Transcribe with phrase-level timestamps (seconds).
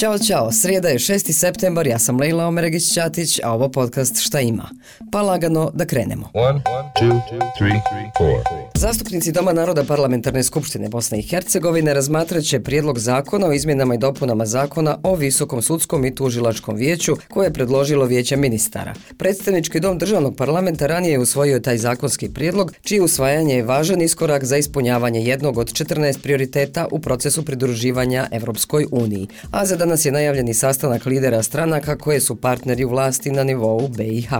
[0.00, 1.32] Ćao, čao, srijeda je 6.
[1.32, 4.70] septembar, ja sam Lejla Omeregić-Ćatić, a ovo podcast Šta ima?
[5.12, 6.30] Pa lagano da krenemo.
[6.34, 6.60] One,
[7.00, 7.20] two,
[7.58, 7.80] three,
[8.74, 14.46] Zastupnici Doma naroda Parlamentarne skupštine Bosne i Hercegovine razmatraće prijedlog zakona o izmjenama i dopunama
[14.46, 18.94] zakona o Visokom sudskom i tužilačkom vijeću koje je predložilo vijeće ministara.
[19.18, 24.44] Predstavnički dom državnog parlamenta ranije je usvojio taj zakonski prijedlog, čiji usvajanje je važan iskorak
[24.44, 29.28] za ispunjavanje jednog od 14 prioriteta u procesu pridruživanja Evropskoj uniji.
[29.50, 33.88] A za danas je najavljeni sastanak lidera stranaka koje su partneri u vlasti na nivou
[33.88, 34.30] BiH.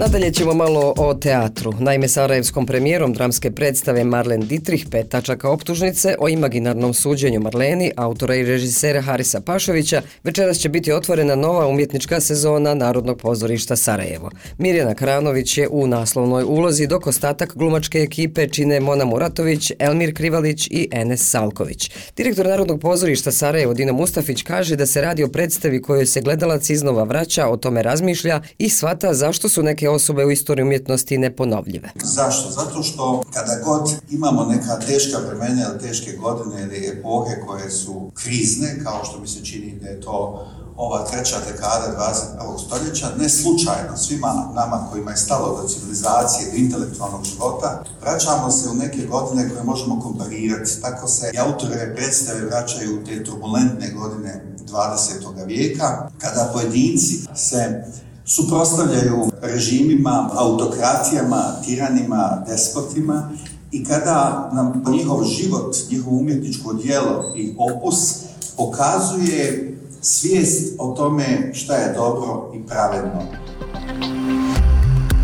[0.00, 1.72] Nadalje ćemo malo o teatru.
[1.78, 8.34] Naime, Sarajevskom premijerom dramske predstave Marlen Dietrich pet tačaka optužnice o imaginarnom suđenju Marleni, autora
[8.34, 14.30] i režisera Harisa Pašovića, večeras će biti otvorena nova umjetnička sezona Narodnog pozorišta Sarajevo.
[14.58, 20.66] Mirjana Kranović je u naslovnoj ulozi, dok ostatak glumačke ekipe čine Mona Muratović, Elmir Krivalić
[20.70, 21.90] i Enes Salković.
[22.16, 26.70] Direktor Narodnog pozorišta Sarajevo Dina Mustafić kaže da se radi o predstavi kojoj se gledalac
[26.70, 31.90] iznova vraća, o tome razmišlja i svata zašto su neke osobe u istoriji umjetnosti neponovljive.
[32.02, 32.50] Zašto?
[32.50, 38.10] Zato što kada god imamo neka teška vremena ili teške godine ili epohe koje su
[38.14, 40.46] krizne, kao što mi se čini da je to
[40.78, 42.66] ova treća dekada 21.
[42.66, 48.68] stoljeća, ne slučajno svima nama kojima je stalo do civilizacije, do intelektualnog života, vraćamo se
[48.68, 50.80] u neke godine koje možemo komparirati.
[50.82, 55.46] Tako se i autore predstave vraćaju u te turbulentne godine 20.
[55.46, 57.84] vijeka, kada pojedinci se
[58.28, 63.30] suprostavljaju režimima, autokratijama, tiranima, despotima
[63.72, 68.14] i kada nam njihov život, njihovo umjetničko dijelo i opus
[68.56, 73.22] pokazuje svijest o tome šta je dobro i pravedno.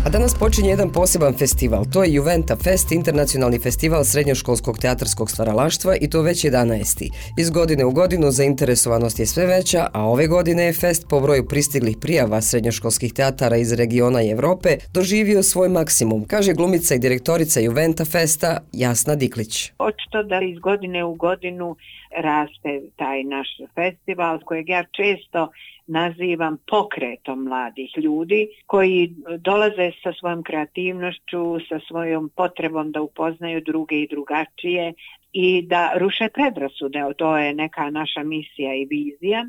[0.05, 1.83] A danas počinje jedan poseban festival.
[1.93, 7.09] To je Juventa Fest, internacionalni festival srednjoškolskog teatarskog stvaralaštva i to već 11.
[7.37, 11.47] Iz godine u godinu zainteresovanost je sve veća, a ove godine je fest po broju
[11.47, 17.59] pristiglih prijava srednjoškolskih teatara iz regiona i Evrope doživio svoj maksimum, kaže glumica i direktorica
[17.59, 19.71] Juventa Festa Jasna Diklić.
[19.79, 21.75] Očito da iz godine u godinu
[22.17, 25.49] raste taj naš festival kojeg ja često
[25.87, 34.01] nazivam pokretom mladih ljudi koji dolaze sa svojom kreativnošću, sa svojom potrebom da upoznaju druge
[34.01, 34.93] i drugačije
[35.33, 37.03] i da ruše predrasude.
[37.17, 39.45] To je neka naša misija i vizija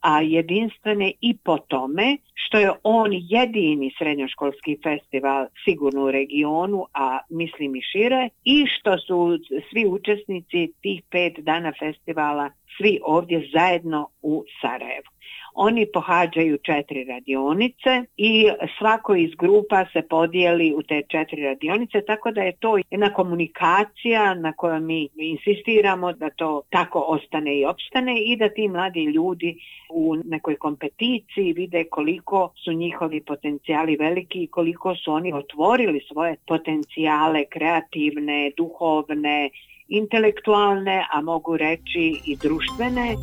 [0.00, 7.18] a jedinstvene i po tome što je on jedini srednjoškolski festival sigurno u regionu, a
[7.30, 9.38] mislim i šire, i što su
[9.70, 15.10] svi učesnici tih pet dana festivala svi ovdje zajedno u Sarajevu.
[15.54, 22.30] Oni pohađaju četiri radionice i svako iz grupa se podijeli u te četiri radionice, tako
[22.30, 28.22] da je to jedna komunikacija na kojoj mi insistiramo da to tako ostane i opstane
[28.22, 29.56] i da ti mladi ljudi
[29.90, 36.36] u nekoj kompeticiji vide koliko su njihovi potencijali veliki i koliko su oni otvorili svoje
[36.46, 39.50] potencijale kreativne, duhovne,
[39.88, 43.16] intelektualne, a mogu reći i društvene.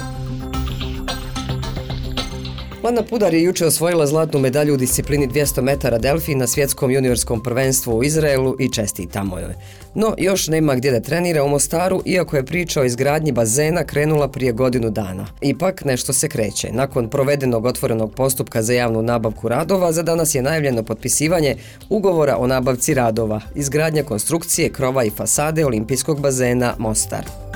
[2.84, 7.44] Lana Pudar je juče osvojila zlatnu medalju u disciplini 200 metara Delfi na svjetskom juniorskom
[7.44, 9.54] prvenstvu u Izraelu i česti tamo joj.
[9.96, 14.28] No, još nema gdje da trenira u Mostaru, iako je priča o izgradnji bazena krenula
[14.28, 15.28] prije godinu dana.
[15.42, 16.72] Ipak, nešto se kreće.
[16.72, 21.56] Nakon provedenog otvorenog postupka za javnu nabavku radova, za danas je najavljeno potpisivanje
[21.90, 27.47] ugovora o nabavci radova, izgradnja konstrukcije, krova i fasade olimpijskog bazena Mostar.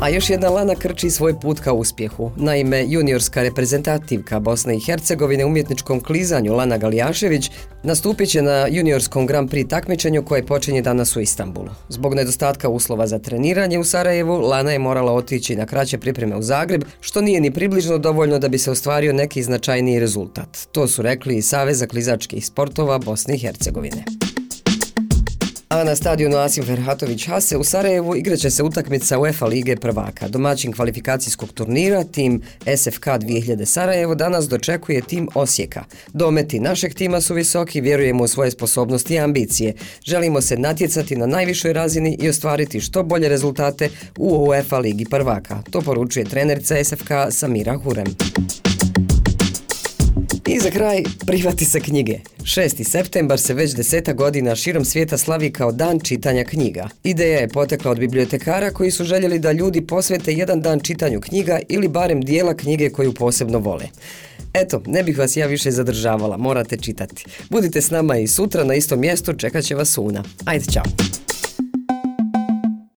[0.00, 2.30] A još jedna Lana krči svoj put ka uspjehu.
[2.36, 7.50] Naime, juniorska reprezentativka Bosne i Hercegovine umjetničkom klizanju Lana Galijašević
[7.82, 11.68] nastupit će na juniorskom Grand Prix takmičenju koje počinje danas u Istanbulu.
[11.88, 16.42] Zbog nedostatka uslova za treniranje u Sarajevu, Lana je morala otići na kraće pripreme u
[16.42, 20.58] Zagreb, što nije ni približno dovoljno da bi se ostvario neki značajniji rezultat.
[20.72, 24.04] To su rekli i Saveza klizačkih sportova Bosne i Hercegovine.
[25.70, 30.28] A na stadionu Asim Ferhatović Hase u Sarajevu igraće se utakmica UEFA Lige prvaka.
[30.28, 32.42] Domaćin kvalifikacijskog turnira, tim
[32.76, 35.84] SFK 2000 Sarajevo, danas dočekuje tim Osijeka.
[36.12, 39.74] Dometi našeg tima su visoki, vjerujemo u svoje sposobnosti i ambicije.
[40.04, 45.62] Želimo se natjecati na najvišoj razini i ostvariti što bolje rezultate u UEFA Ligi prvaka.
[45.70, 48.06] To poručuje trenerica SFK Samira Hurem.
[50.52, 52.18] I za kraj, prihvati se knjige.
[52.42, 52.84] 6.
[52.84, 56.88] septembar se već deseta godina širom svijeta slavi kao dan čitanja knjiga.
[57.04, 61.58] Ideja je potekla od bibliotekara koji su željeli da ljudi posvete jedan dan čitanju knjiga
[61.68, 63.84] ili barem dijela knjige koju posebno vole.
[64.54, 67.24] Eto, ne bih vas ja više zadržavala, morate čitati.
[67.50, 70.24] Budite s nama i sutra na istom mjestu, čekat će vas Una.
[70.44, 71.29] Ajde, čao!